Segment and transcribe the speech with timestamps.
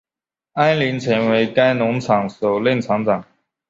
[0.53, 3.23] 安林成为该农场首任场长。